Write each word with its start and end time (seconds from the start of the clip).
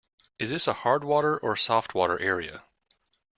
Is 0.39 0.49
this 0.49 0.67
a 0.67 0.73
hard 0.73 1.03
water 1.03 1.37
or 1.37 1.53
a 1.53 1.57
soft 1.59 1.93
water 1.93 2.19
area? 2.19 2.63